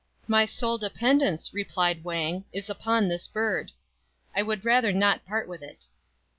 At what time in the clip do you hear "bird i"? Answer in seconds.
3.27-4.41